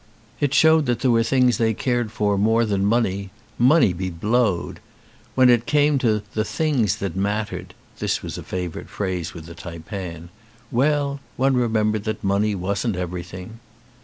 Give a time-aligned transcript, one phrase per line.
[0.39, 3.29] It showed that there were things they cared for more than money.
[3.59, 4.79] Money be blowed!
[5.35, 9.53] When it came to "the things that mattered" (this was a favourite phrase with the
[9.53, 10.29] taipan)
[10.71, 13.59] well, one remembered that money wasn't everything.